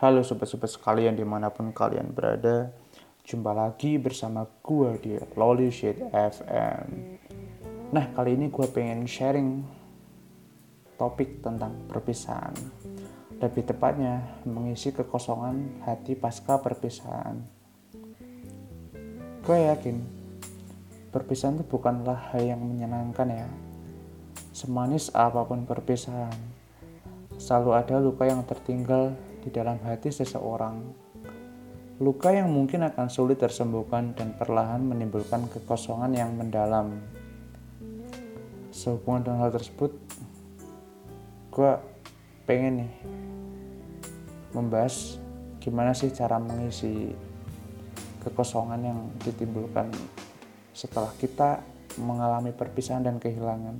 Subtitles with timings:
[0.00, 2.72] Halo sobat-sobat sekalian di mana pun kalian berada.
[3.20, 7.20] Jumpa lagi bersama gue di Lolly Shit FM
[7.92, 9.60] Nah kali ini gue pengen sharing
[10.96, 12.56] topik tentang perpisahan.
[13.44, 17.44] Lebih tepatnya mengisi kekosongan hati pasca perpisahan.
[19.44, 20.00] Gue yakin
[21.12, 23.48] perpisahan itu bukanlah hal yang menyenangkan ya.
[24.56, 26.56] Semanis apa pun perpisahan
[27.36, 31.08] Selalu ada luka yang tertinggal di dalam hati seseorang.
[32.00, 36.96] Luka yang mungkin akan sulit tersembuhkan dan perlahan menimbulkan kekosongan yang mendalam.
[38.72, 39.92] Sehubungan dengan hal tersebut,
[41.52, 41.72] gue
[42.48, 42.92] pengen nih
[44.56, 45.20] membahas
[45.60, 47.12] gimana sih cara mengisi
[48.24, 49.92] kekosongan yang ditimbulkan
[50.72, 51.60] setelah kita
[52.00, 53.76] mengalami perpisahan dan kehilangan.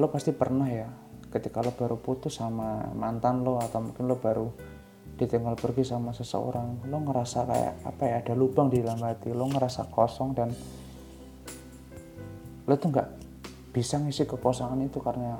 [0.00, 1.03] Lo pasti pernah ya
[1.34, 4.46] ketika lo baru putus sama mantan lo atau mungkin lo baru
[5.18, 9.50] ditinggal pergi sama seseorang lo ngerasa kayak apa ya ada lubang di dalam hati lo
[9.50, 10.54] ngerasa kosong dan
[12.70, 13.08] lo tuh nggak
[13.74, 15.34] bisa ngisi kekosongan itu karena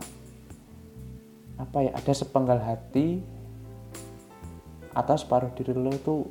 [1.55, 3.23] apa ya ada sepenggal hati
[4.91, 6.27] atau separuh diri lo tuh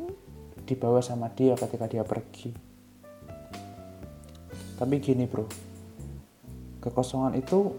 [0.63, 2.51] dibawa sama dia ketika dia pergi.
[4.79, 5.47] Tapi gini bro
[6.83, 7.71] kekosongan itu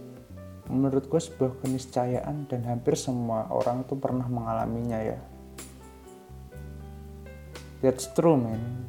[0.68, 5.20] menurut gue sebuah keniscayaan dan hampir semua orang itu pernah mengalaminya ya.
[7.84, 8.88] That's true man.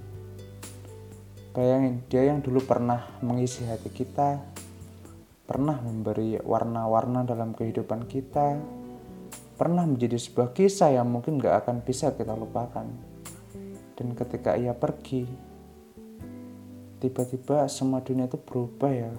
[1.52, 4.40] Bayangin dia yang dulu pernah mengisi hati kita
[5.46, 8.58] pernah memberi warna-warna dalam kehidupan kita
[9.56, 12.88] pernah menjadi sebuah kisah yang mungkin gak akan bisa kita lupakan.
[13.96, 15.28] Dan ketika ia pergi
[17.00, 19.12] tiba-tiba semua dunia itu berubah ya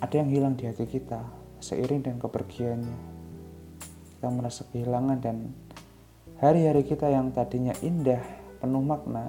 [0.00, 1.20] ada yang hilang di hati kita
[1.60, 2.98] seiring dengan kepergiannya.
[4.16, 5.52] Kita merasa kehilangan dan
[6.40, 8.20] hari-hari kita yang tadinya indah,
[8.64, 9.28] penuh makna,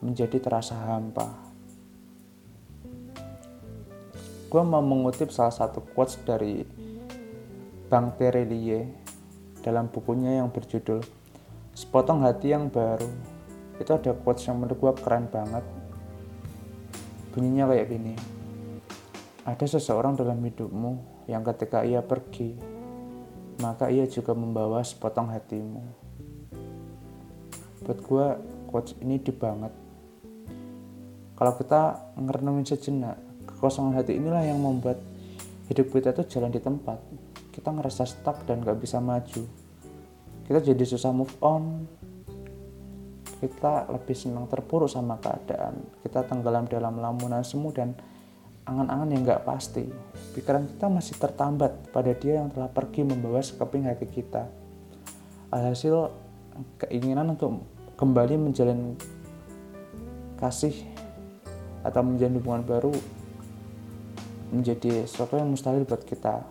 [0.00, 1.28] menjadi terasa hampa.
[4.48, 6.64] Gue mau mengutip salah satu quotes dari
[7.88, 8.88] Bang Terelie
[9.60, 11.00] dalam bukunya yang berjudul
[11.72, 13.10] Sepotong Hati Yang Baru.
[13.80, 15.64] Itu ada quotes yang menurut gue keren banget.
[17.32, 18.41] Bunyinya kayak gini.
[19.42, 22.54] Ada seseorang dalam hidupmu yang ketika ia pergi,
[23.58, 25.82] maka ia juga membawa sepotong hatimu.
[27.82, 28.26] Buat gue,
[28.70, 29.74] quotes ini deep banget.
[31.34, 33.18] Kalau kita ngerenungin sejenak,
[33.50, 35.02] kekosongan hati inilah yang membuat
[35.66, 37.02] hidup kita tuh jalan di tempat.
[37.50, 39.42] Kita ngerasa stuck dan gak bisa maju.
[40.46, 41.82] Kita jadi susah move on.
[43.42, 45.82] Kita lebih senang terpuruk sama keadaan.
[45.98, 47.98] Kita tenggelam dalam lamunan semu dan
[48.66, 49.84] angan-angan yang nggak pasti.
[50.34, 54.46] Pikiran kita masih tertambat pada dia yang telah pergi membawa sekeping hati kita.
[55.52, 56.08] Alhasil
[56.78, 57.64] keinginan untuk
[57.98, 58.96] kembali menjalin
[60.38, 60.74] kasih
[61.82, 62.94] atau menjalin hubungan baru
[64.52, 66.44] menjadi sesuatu yang mustahil buat kita.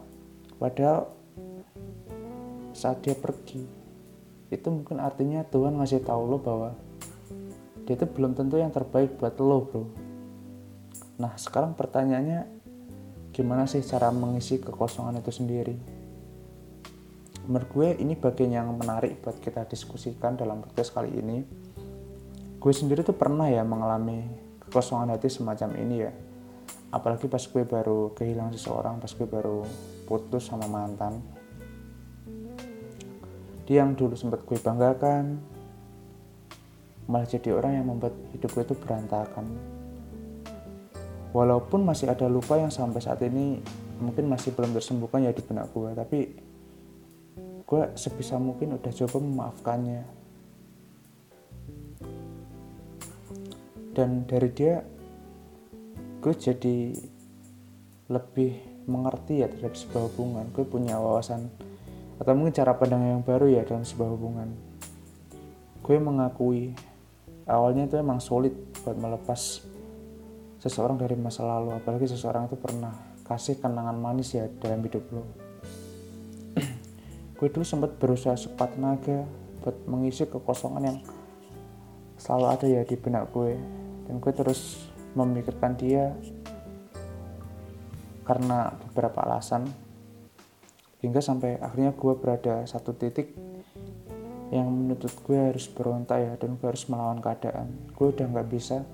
[0.60, 1.10] Padahal
[2.76, 3.62] saat dia pergi
[4.52, 6.76] itu mungkin artinya Tuhan ngasih tahu lo bahwa
[7.88, 10.11] dia itu belum tentu yang terbaik buat lo bro
[11.22, 12.50] Nah, sekarang pertanyaannya
[13.30, 15.78] gimana sih cara mengisi kekosongan itu sendiri?
[17.46, 21.46] Menurut gue ini bagian yang menarik buat kita diskusikan dalam podcast kali ini.
[22.58, 24.26] Gue sendiri tuh pernah ya mengalami
[24.66, 26.12] kekosongan hati semacam ini ya.
[26.90, 29.62] Apalagi pas gue baru kehilangan seseorang, pas gue baru
[30.10, 31.22] putus sama mantan.
[33.70, 35.38] Dia yang dulu sempat gue banggakan,
[37.06, 39.81] malah jadi orang yang membuat hidup gue itu berantakan
[41.32, 43.60] walaupun masih ada luka yang sampai saat ini
[44.04, 46.20] mungkin masih belum tersembuhkan ya di benak gue tapi
[47.72, 50.04] gue sebisa mungkin udah coba memaafkannya.
[53.96, 54.84] Dan dari dia
[56.20, 56.92] gue jadi
[58.12, 60.52] lebih mengerti ya terhadap sebuah hubungan.
[60.52, 61.48] Gue punya wawasan
[62.20, 64.52] atau mungkin cara pandang yang baru ya dalam sebuah hubungan.
[65.80, 66.76] Gue mengakui
[67.48, 68.52] awalnya itu emang sulit
[68.84, 69.64] buat melepas
[70.62, 72.94] seseorang dari masa lalu apalagi seseorang itu pernah
[73.26, 75.26] kasih kenangan manis ya dalam hidup lo.
[77.42, 79.26] Gue dulu sempat berusaha sekuat tenaga
[79.66, 80.98] buat mengisi kekosongan yang
[82.22, 83.58] selalu ada ya di benak gue.
[84.06, 84.86] Dan gue terus
[85.18, 86.14] memikirkan dia
[88.30, 89.66] karena beberapa alasan.
[91.02, 93.34] Hingga sampai akhirnya gue berada satu titik
[94.54, 97.74] yang menuntut gue harus berontak ya dan gue harus melawan keadaan.
[97.98, 98.86] Gue udah nggak bisa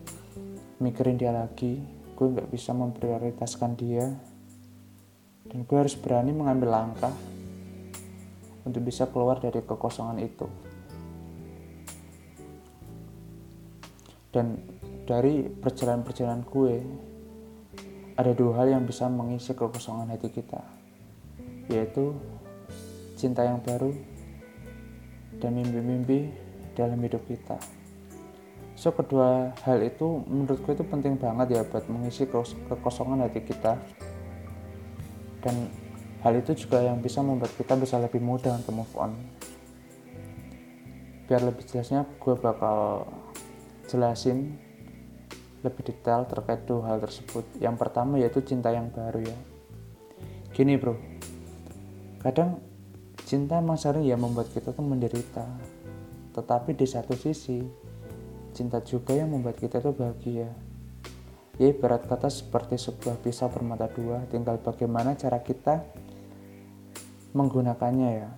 [0.77, 1.81] mikirin dia lagi
[2.18, 4.09] gue nggak bisa memprioritaskan dia.
[5.47, 7.13] Dan gue harus berani mengambil langkah
[8.68, 10.47] untuk bisa keluar dari kekosongan itu.
[14.33, 14.59] Dan
[15.07, 16.75] dari perjalanan-perjalanan gue
[18.18, 20.59] ada dua hal yang bisa mengisi kekosongan hati kita
[21.69, 22.18] yaitu
[23.13, 23.94] cinta yang baru
[25.38, 26.33] dan mimpi-mimpi
[26.73, 27.62] dalam hidup kita
[28.77, 32.29] so kedua hal itu menurutku itu penting banget ya buat mengisi
[32.69, 33.74] kekosongan hati kita.
[35.41, 35.65] Dan
[36.21, 39.18] hal itu juga yang bisa membuat kita bisa lebih mudah untuk move on.
[41.25, 43.09] Biar lebih jelasnya gue bakal
[43.89, 44.62] jelasin
[45.65, 47.44] lebih detail terkait dua hal tersebut.
[47.57, 49.38] Yang pertama yaitu cinta yang baru ya.
[50.53, 50.94] Gini bro.
[52.21, 52.62] Kadang
[53.25, 55.45] cinta emang sering ya membuat kita tuh menderita.
[56.38, 57.87] Tetapi di satu sisi
[58.55, 60.51] cinta juga yang membuat kita tuh bahagia.
[61.57, 65.81] Ya berat kata seperti sebuah pisau bermata dua tinggal bagaimana cara kita
[67.33, 68.29] menggunakannya ya.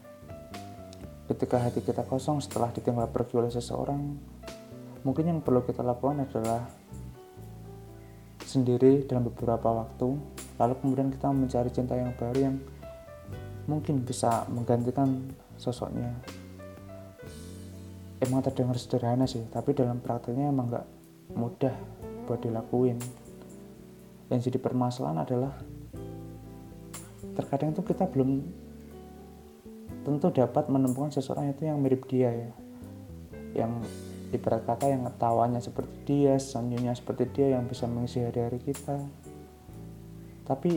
[1.28, 4.02] Ketika hati kita kosong setelah ditinggal pergi oleh seseorang
[5.04, 6.68] mungkin yang perlu kita lakukan adalah
[8.44, 10.10] sendiri dalam beberapa waktu
[10.60, 12.56] lalu kemudian kita mencari cinta yang baru yang
[13.70, 16.12] mungkin bisa menggantikan sosoknya
[18.20, 20.88] emang terdengar sederhana sih tapi dalam prakteknya emang nggak
[21.36, 21.76] mudah
[22.28, 23.00] buat dilakuin.
[24.30, 25.54] Yang jadi permasalahan adalah
[27.34, 28.46] terkadang itu kita belum
[30.06, 32.52] tentu dapat menemukan seseorang itu yang mirip dia ya.
[33.66, 33.90] Yang
[34.30, 39.02] ibarat kata yang ketawanya seperti dia senyumnya seperti dia yang bisa mengisi hari-hari kita.
[40.46, 40.72] Tapi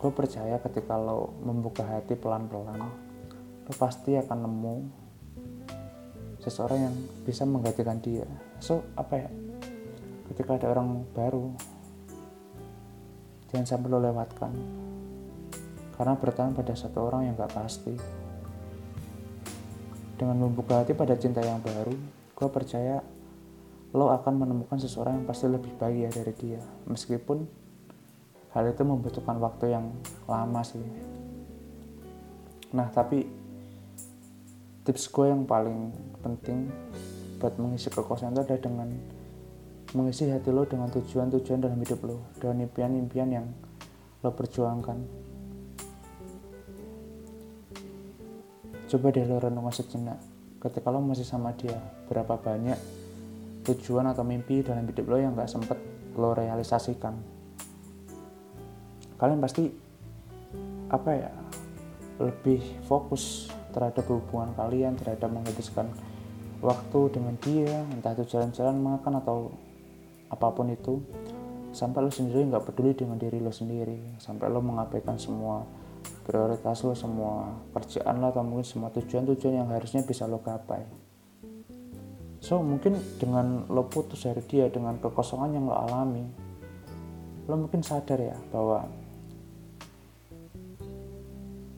[0.00, 4.99] gue percaya ketika lo membuka hati pelan-pelan lo pasti akan nemu
[6.40, 6.94] seseorang yang
[7.24, 8.24] bisa menggantikan dia.
[8.58, 9.30] So apa ya?
[10.32, 11.52] Ketika ada orang baru
[13.52, 14.52] jangan sampai lo lewatkan.
[16.00, 17.92] Karena bertahan pada satu orang yang gak pasti.
[20.16, 21.96] Dengan membuka hati pada cinta yang baru
[22.40, 23.04] gue percaya
[23.92, 26.60] lo akan menemukan seseorang yang pasti lebih ya dari dia.
[26.88, 27.44] Meskipun
[28.56, 29.92] hal itu membutuhkan waktu yang
[30.24, 30.82] lama sih.
[32.70, 33.39] Nah tapi
[34.84, 35.92] tips gue yang paling
[36.24, 36.72] penting
[37.40, 38.88] buat mengisi kekosongan itu adalah dengan
[39.96, 43.46] mengisi hati lo dengan tujuan-tujuan dalam hidup lo dengan impian-impian yang
[44.22, 44.98] lo perjuangkan.
[48.90, 50.18] Coba deh lo renungan sejenak
[50.60, 52.76] ketika lo masih sama dia berapa banyak
[53.64, 55.76] tujuan atau mimpi dalam hidup lo yang gak sempet
[56.16, 57.16] lo realisasikan?
[59.20, 59.68] Kalian pasti
[60.90, 61.30] apa ya
[62.20, 65.88] lebih fokus terhadap hubungan kalian terhadap menghabiskan
[66.60, 69.50] waktu dengan dia entah itu jalan-jalan makan atau
[70.30, 71.00] apa pun itu
[71.70, 75.64] sampai lo sendiri nggak peduli dengan diri lo sendiri sampai lo mengabaikan semua
[76.26, 80.86] prioritas lo semua kerjaan lo atau mungkin semua tujuan-tujuan yang harusnya bisa lo gapai.
[82.40, 86.24] So mungkin dengan lo putus dari dia dengan kekosongan yang lo alami
[87.50, 88.86] lo mungkin sadar ya bahwa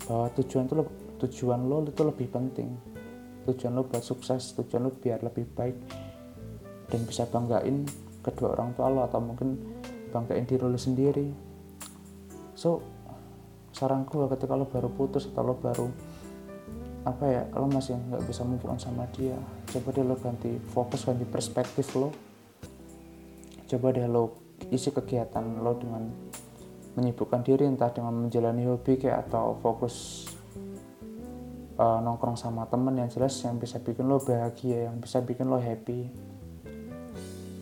[0.05, 0.75] bahwa tujuan itu
[1.23, 2.75] tujuan lo itu lebih penting.
[3.47, 5.77] Tujuan lo buat sukses tujuan lo biar lebih baik.
[6.91, 7.87] Dan bisa banggain
[8.23, 9.59] kedua orang tua lo atau mungkin
[10.11, 11.31] banggain diri lo sendiri.
[12.59, 12.83] So
[13.73, 15.89] saranku ketika lo baru putus atau lo baru
[17.03, 19.35] apa ya lo masih nggak bisa move sama dia
[19.75, 22.15] coba deh lo ganti fokus ganti perspektif lo.
[23.67, 24.39] Coba deh lo
[24.71, 26.07] isi kegiatan lo dengan
[26.95, 30.29] menyibukkan diri entah dengan menjalani hobi kayak atau fokus
[31.83, 35.59] uh, nongkrong sama temen yang jelas yang bisa bikin lo bahagia yang bisa bikin lo
[35.59, 36.07] happy.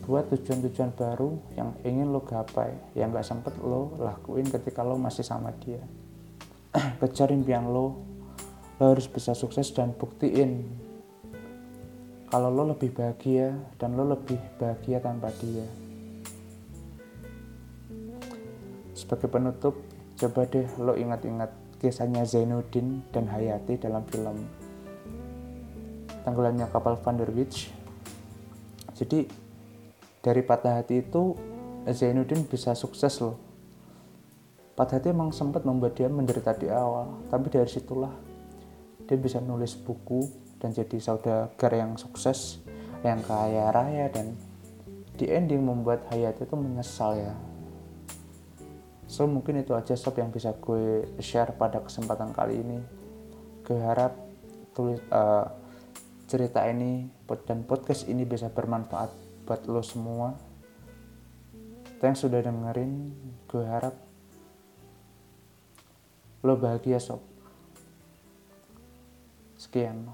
[0.05, 5.25] Buat tujuan-tujuan baru yang ingin lo gapai yang gak sempet lo lakuin ketika lo masih
[5.25, 5.81] sama dia.
[7.01, 7.97] Kejar impian lo
[8.81, 10.65] lo harus bisa sukses dan buktiin
[12.31, 15.67] kalau lo lebih bahagia dan lo lebih bahagia tanpa dia.
[18.95, 19.75] Sebagai penutup,
[20.15, 24.45] coba deh lo ingat-ingat kisahnya Zainuddin dan Hayati dalam film
[26.21, 27.73] Tenggelamnya Kapal Van der Witch.
[28.93, 29.25] Jadi
[30.21, 31.33] dari patah hati itu
[31.89, 33.41] Zainuddin bisa sukses loh.
[34.77, 38.13] Patah hati emang sempat membuat dia menderita di awal, tapi dari situlah
[39.09, 40.29] dia bisa nulis buku
[40.61, 42.61] dan jadi saudagar yang sukses,
[43.01, 44.37] yang kaya raya dan
[45.17, 47.33] di ending membuat Hayati itu menyesal ya
[49.11, 52.79] So mungkin itu aja sob yang bisa gue share pada kesempatan kali ini.
[53.67, 54.15] Gue harap
[54.71, 55.51] tulis uh,
[56.31, 57.11] cerita ini
[57.43, 59.11] dan podcast ini bisa bermanfaat
[59.51, 60.39] buat lo semua.
[61.99, 63.11] Thanks sudah dengerin.
[63.51, 63.99] Gue harap
[66.47, 67.27] lo bahagia sob.
[69.61, 70.09] sekian